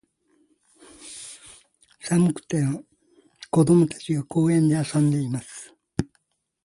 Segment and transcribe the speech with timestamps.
[1.99, 2.83] 寒くても、
[3.51, 5.75] 子供たちが、公園で遊んでいます。